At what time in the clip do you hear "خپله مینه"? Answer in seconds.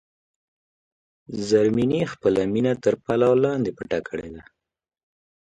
2.13-2.73